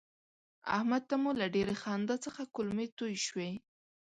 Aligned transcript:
احمد 0.77 1.03
ته 1.09 1.15
مو 1.21 1.31
له 1.39 1.45
ډېرې 1.55 1.75
خندا 1.81 2.15
څخه 2.25 2.41
کولمې 2.55 2.87
توی 2.97 3.15
شوې. 3.25 3.51